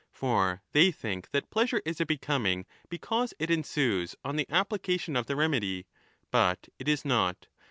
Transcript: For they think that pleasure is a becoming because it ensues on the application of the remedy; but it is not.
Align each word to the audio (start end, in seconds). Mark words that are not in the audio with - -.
For 0.11 0.63
they 0.71 0.89
think 0.89 1.29
that 1.29 1.51
pleasure 1.51 1.79
is 1.85 2.01
a 2.01 2.07
becoming 2.07 2.65
because 2.89 3.35
it 3.37 3.51
ensues 3.51 4.15
on 4.25 4.35
the 4.35 4.47
application 4.49 5.15
of 5.15 5.27
the 5.27 5.35
remedy; 5.35 5.85
but 6.31 6.69
it 6.79 6.87
is 6.87 7.05
not. 7.05 7.45